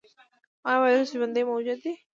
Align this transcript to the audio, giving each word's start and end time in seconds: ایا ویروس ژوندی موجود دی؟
ایا 0.67 0.79
ویروس 0.81 1.09
ژوندی 1.15 1.43
موجود 1.49 1.79
دی؟ 1.83 1.91